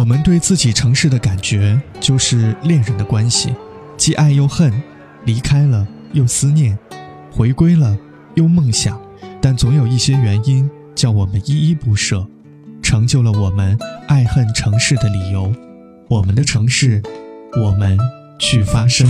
[0.00, 3.52] 我们对自己城市的感觉，就是恋人的关系，
[3.98, 4.72] 既爱又恨，
[5.26, 6.78] 离开了又思念，
[7.30, 7.98] 回归了
[8.34, 8.98] 又梦想，
[9.42, 12.26] 但总有一些原因叫我们依依不舍，
[12.80, 13.78] 成就了我们
[14.08, 15.52] 爱恨城市的理由。
[16.08, 17.02] 我们的城市，
[17.62, 17.98] 我们
[18.38, 19.06] 去发声。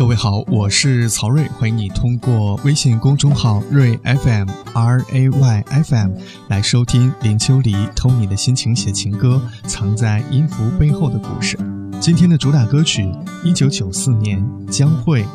[0.00, 6.12] 各位好，我是曹睿，欢迎你通过微信公众号睿 FM R A Y F M
[6.48, 11.58] 来收听林秋离偷你的心情写情歌，藏在音符背后的故事。
[12.00, 13.12] 今天的主打歌曲，
[13.44, 15.22] 一九九四年江蕙《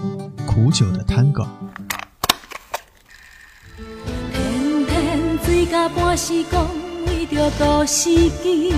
[0.47, 1.45] 苦酒的 Tango》。
[4.47, 6.67] 天天醉到半时讲
[7.05, 8.09] 为着都市
[8.41, 8.73] 机，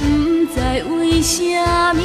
[0.00, 1.42] 不知为什
[1.92, 2.02] 么。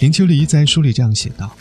[0.00, 1.54] 林秋离在书里这样写道：“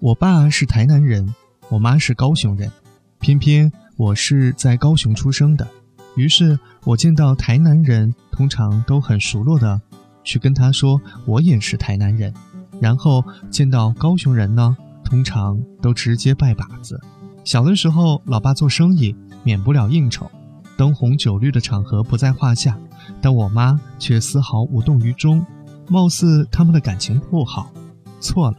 [0.00, 1.32] 我爸是台南人，
[1.68, 2.72] 我妈是高雄人，
[3.20, 5.68] 偏偏。”我是在高雄出生的，
[6.16, 9.80] 于是我见到台南人，通常都很熟络的
[10.24, 12.34] 去跟他说我也是台南人，
[12.80, 17.00] 然后见到高雄人呢，通常都直接拜把子。
[17.44, 20.28] 小的时候，老爸做生意免不了应酬，
[20.76, 22.76] 灯红酒绿的场合不在话下，
[23.20, 25.46] 但我妈却丝毫无动于衷，
[25.88, 27.70] 貌似他们的感情不好。
[28.18, 28.56] 错了，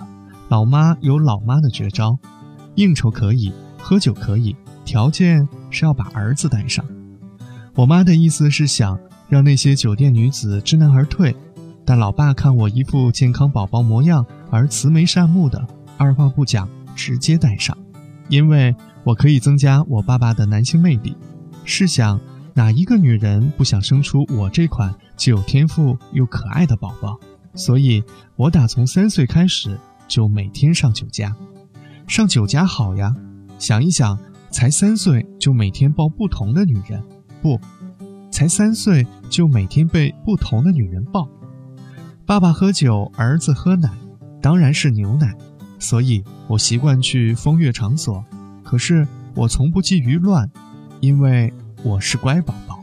[0.48, 2.18] 老妈有老妈的绝招，
[2.76, 4.56] 应酬可以，喝酒可以。
[4.86, 6.86] 条件是要把儿子带上。
[7.74, 8.98] 我妈的意思是想
[9.28, 11.36] 让那些酒店女子知难而退，
[11.84, 17.76] 但老爸看我一副健康宝宝模样而慈眉善目的，二话不讲直接带上，
[18.30, 21.18] 因为我可以增加我爸爸的男性魅力。
[21.66, 22.18] 试想，
[22.54, 27.20] 哪一个女人不想生出我这款既有天赋又可爱的宝宝？
[27.56, 28.04] 所以，
[28.36, 31.36] 我打从三岁开始就每天上酒家。
[32.08, 33.14] 上酒家好呀，
[33.58, 34.18] 想一想。
[34.56, 37.04] 才三岁就每天抱不同的女人，
[37.42, 37.60] 不，
[38.32, 41.28] 才三岁就每天被不同的女人抱。
[42.26, 43.90] 爸爸喝酒，儿子喝奶，
[44.42, 45.36] 当然是牛奶。
[45.78, 48.24] 所以我习惯去风月场所，
[48.64, 49.06] 可是
[49.36, 50.50] 我从不觊觎乱，
[51.02, 51.52] 因为
[51.84, 52.82] 我是乖宝宝。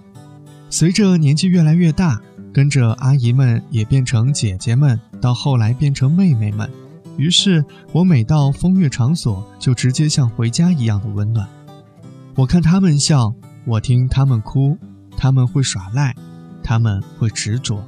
[0.68, 2.20] 随着年纪越来越大，
[2.52, 6.68] 跟着阿姨们也变成姐姐们，到后来变成妹妹们，
[7.16, 11.48] 于是我每到风月场所，就直接像回家一样的温暖。
[12.34, 13.34] 我看他们笑，
[13.66, 14.78] 我听他们哭，
[15.18, 16.14] 他们会耍赖，
[16.64, 17.84] 他们会执着，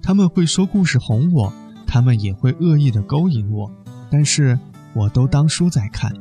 [0.00, 1.52] 他们会说故事哄我，
[1.84, 3.68] 他们也会恶意的勾引我，
[4.08, 4.56] 但是
[4.94, 6.12] 我都当书在看。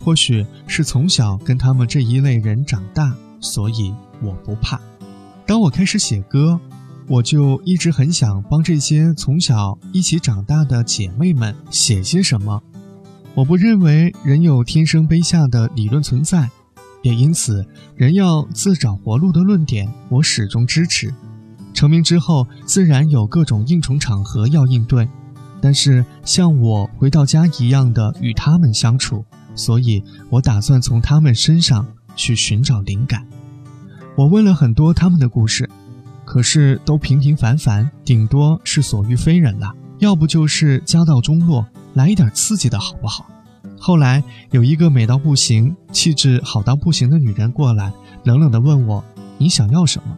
[0.00, 4.80] 或许是从小跟他们这一类人长大，所以我不怕。
[5.44, 6.58] 当我开始写歌，
[7.06, 12.62] 我就一直很想帮这些从小一起长大的姐妹们写些什么。
[13.34, 16.48] 我不认为人有天生卑下的理论存在。
[17.06, 21.14] 也因此，人要自找活路的论点，我始终支持。
[21.72, 25.08] 成名之后，自然有各种应酬场合要应对，
[25.60, 29.24] 但是像我回到家一样的与他们相处，
[29.54, 31.86] 所以我打算从他们身上
[32.16, 33.24] 去寻找灵感。
[34.16, 35.70] 我问了很多他们的故事，
[36.24, 43.28] 可是都平平凡凡，顶多是所遇非人了，要不就是家道中落，来一点刺激的好不好？
[43.78, 47.92] 后来有一个美到不行、气质好到不行的女人过来，
[48.24, 49.04] 冷冷地问我
[49.38, 50.16] ：“你想要什么？”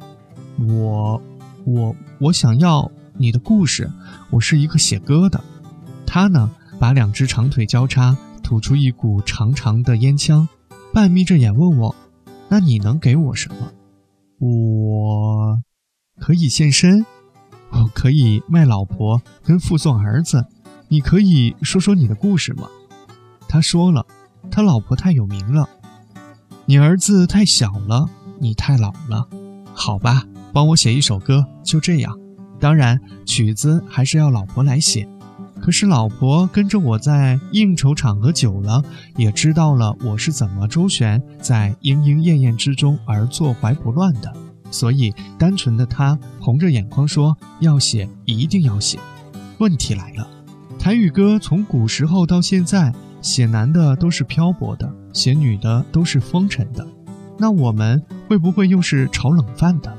[0.74, 1.22] 我，
[1.64, 3.90] 我，我想要你的故事。
[4.30, 5.42] 我是一个写歌的。
[6.06, 10.48] 她呢，把两只长腿交叉，吐出一股长长的烟枪，
[10.92, 11.94] 半眯着眼问我
[12.48, 13.72] ：“那你能给我什么？”
[14.40, 15.60] 我
[16.20, 17.04] 可以献身，
[17.70, 20.46] 我可以卖老婆跟附送儿子。
[20.88, 22.68] 你可以说说你的故事吗？
[23.48, 24.04] 他说了，
[24.50, 25.68] 他老婆太有名了，
[26.66, 28.08] 你儿子太小了，
[28.38, 29.26] 你太老了，
[29.72, 32.16] 好吧，帮我写一首歌，就这样。
[32.60, 35.08] 当然，曲子还是要老婆来写。
[35.60, 38.82] 可是老婆跟着我在应酬场合久了，
[39.16, 44.32] 也知道了我是怎么周旋在莺莺燕燕之中而坐怀不乱的，
[44.70, 48.98] 所以单纯的他红着眼眶说要写，一定要写。
[49.58, 50.28] 问题来了，
[50.78, 52.92] 台语歌从古时候到现在。
[53.20, 56.86] 写男的都是漂泊的，写女的都是风尘的，
[57.38, 59.96] 那我们会不会又是炒冷饭的？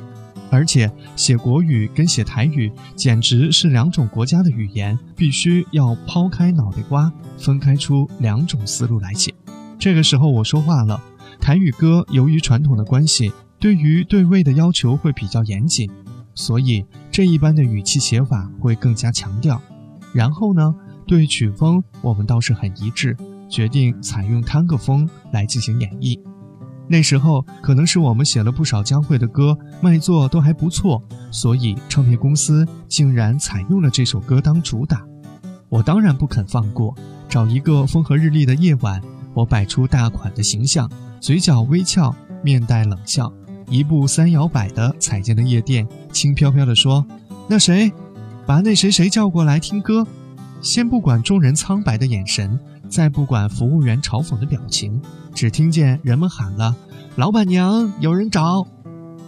[0.52, 9.32] 而且写国语跟写台语简直是两种国家的语言，必须要抛开脑袋瓜，分开出两种思路来写。
[9.78, 11.00] 这个时候我说话了，
[11.40, 15.88] 台语歌由于传统的关系，对于对位的要求会比较严谨，
[16.34, 19.62] 所以这一般的语气写法会更加强调。
[20.14, 20.74] 然后呢，
[21.10, 23.18] 对曲风我们倒是很一致，
[23.50, 26.16] 决定采用探戈风来进行演绎。
[26.88, 31.02] 那时候可能是我们写了不少江蕙的歌，卖座都还不错，
[31.32, 35.04] 所以唱片公司竟然采用了这首歌当主打。
[35.68, 36.96] 我当然不肯放过，
[37.28, 39.02] 找一个风和日丽的夜晚，
[39.34, 40.88] 我摆出大款的形象，
[41.20, 43.34] 嘴角微翘，面带冷笑，
[43.68, 47.04] 一步三摇摆的踩进了夜店，轻飘飘地说
[47.50, 47.92] ：“那谁，
[48.46, 50.06] 把那谁谁叫过来听歌。”
[50.62, 52.60] 先不管众人苍白的眼神。
[52.90, 55.00] 再不管服务员嘲讽的表情，
[55.36, 56.76] 只听见人们喊了
[57.18, 58.66] ：“老板娘，有人找！”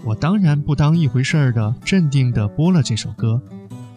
[0.04, 3.39] 我当然不当一回事儿的，镇定地播了这首歌。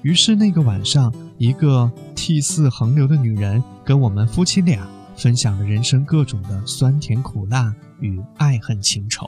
[0.02, 9.26] 于是那个晚上，一个涕泗横流的女人跟我们夫妻俩分享了人生各种的酸甜苦辣与爱恨情仇。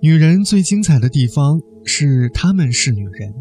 [0.00, 3.34] 女人最精彩的地方是她们是女人。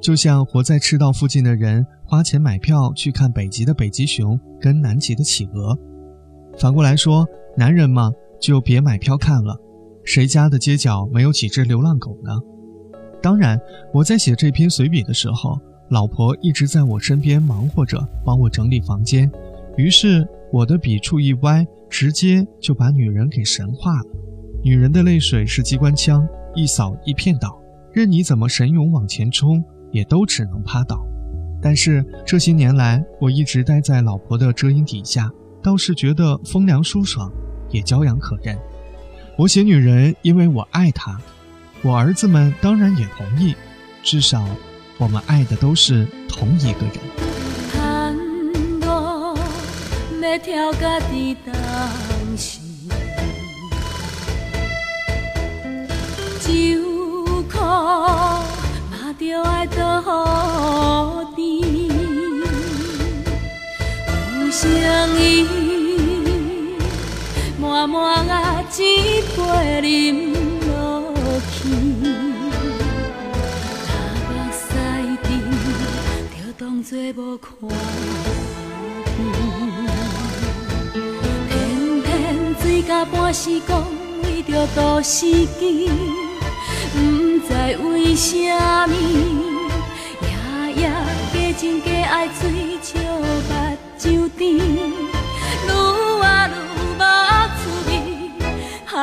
[0.00, 5.78] 就像活在赤道附近的人花钱买票去看北极的北极熊跟南极的企鹅，
[6.58, 7.26] 反过来说，
[7.56, 8.10] 男人嘛
[8.40, 9.54] 就别买票看了，
[10.02, 12.32] 谁家的街角没有几只流浪狗呢？
[13.22, 13.60] 当然，
[13.92, 15.60] 我在写这篇随笔的时候，
[15.90, 19.30] 老婆一直在我身边忙活着帮我整理房间，
[19.76, 24.06] 于是我的笔触一歪，直接就把女人给神化了。
[24.64, 27.60] 女人的泪水是机关枪，一扫一片倒，
[27.92, 29.62] 任你怎么神勇往前冲。
[29.92, 31.04] 也都只能趴倒，
[31.62, 35.30] 但是这些年来，我一直待在老婆的遮阴底下，
[35.62, 37.30] 倒是觉得风凉舒爽，
[37.70, 38.58] 也骄阳可人。
[39.36, 41.18] 我写女人，因为我爱她，
[41.82, 43.54] 我儿子们当然也同意，
[44.02, 44.46] 至少，
[44.98, 46.94] 我们爱的都是同一个人。
[59.20, 60.00] 着爱倒
[61.36, 61.90] 雨天，
[64.40, 64.66] 有声
[65.20, 65.46] 音，
[67.60, 69.38] 满满啊一杯
[69.86, 70.32] 饮
[70.66, 71.12] 落
[71.52, 71.68] 去，
[73.84, 73.92] 头
[74.26, 74.58] 目屎
[75.22, 75.28] 阵
[76.32, 77.46] 就当作无看
[80.88, 80.96] 见，
[81.50, 81.50] 偏
[82.00, 82.08] 偏
[82.54, 83.84] 醉到半时光，
[84.22, 86.19] 为着都市见。
[87.40, 87.54] 不知
[87.88, 88.36] 为什
[88.86, 88.94] 么，
[90.20, 90.28] 夜
[90.76, 90.82] 夜
[91.32, 92.42] 加情加爱，追
[92.82, 93.24] 笑目
[93.98, 96.54] 睭甜，愈活愈
[96.98, 97.02] 无
[97.56, 97.90] 滋味。
[98.92, 98.94] 啊，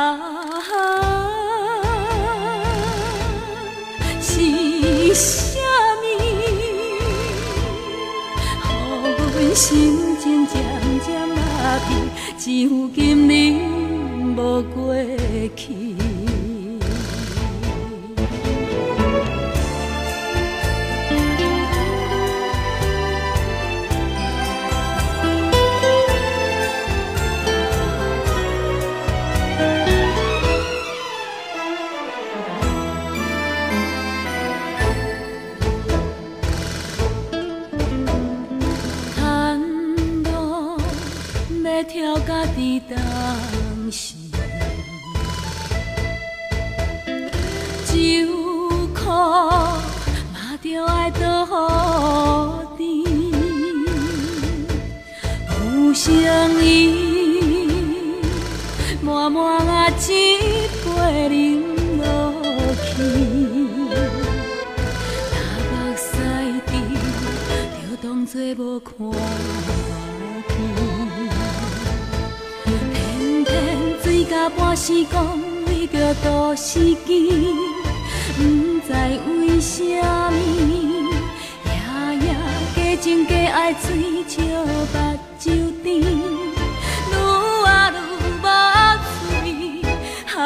[4.21, 4.29] 是
[5.15, 5.59] 啥
[5.97, 6.05] 物？
[9.01, 9.65] 予阮心
[10.19, 10.53] 情渐
[11.03, 11.35] 渐麻
[11.87, 11.89] 痹，
[12.37, 12.95] 只有今
[13.27, 13.31] 日
[14.35, 14.39] 无
[14.75, 14.75] 过
[15.55, 15.65] 去。
[43.91, 44.17] 声
[56.63, 56.65] 音
[59.01, 60.01] 满满啊，一
[60.83, 61.63] 杯饮
[61.97, 62.03] 落
[62.83, 62.95] 去，
[65.33, 65.37] 头
[65.71, 66.11] 目屎
[66.67, 66.69] 阵
[67.73, 68.91] 就当作无看
[73.47, 77.07] 天醉到半时光，为着都市见，
[78.35, 78.41] 不
[78.85, 78.91] 知
[79.41, 80.35] 为什么，
[81.65, 81.69] 夜
[82.21, 82.25] 夜
[82.75, 84.35] 加情加爱，追笑
[84.65, 84.69] 目。
[85.39, 85.51] 酒
[85.83, 86.03] 店愈
[87.13, 87.15] 活
[87.93, 87.95] 愈
[88.41, 88.45] 无
[89.03, 89.07] 滋
[89.43, 89.47] 味，
[90.35, 90.39] 啊，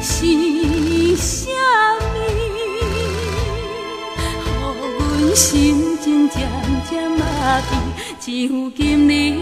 [0.00, 0.10] 是
[1.16, 1.46] 啥
[2.00, 2.02] 物？
[4.18, 4.18] 予
[4.98, 5.46] 阮心
[6.02, 6.34] 情渐
[6.88, 7.20] 渐麻
[7.60, 7.70] 痹，
[8.24, 9.36] 只有今日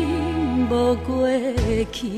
[0.71, 1.29] 无过
[1.93, 2.09] 去。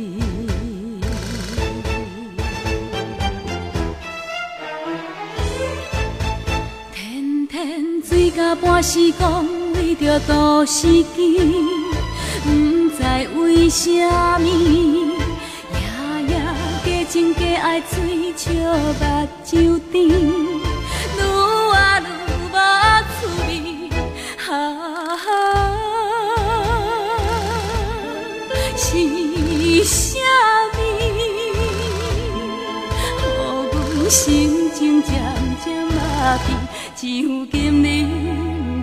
[6.94, 11.40] 天天醉到半死，讲为着多时机，
[12.44, 13.02] 不知
[13.40, 13.90] 为什
[14.38, 14.46] 么，
[15.74, 15.80] 夜
[16.28, 16.32] 夜
[16.84, 20.61] 加情加爱，醉笑目睭甜。
[34.12, 35.14] 心情渐
[35.64, 36.52] 渐麻痹，
[36.94, 38.04] 只有今日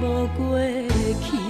[0.02, 0.60] 无过
[1.22, 1.49] 去。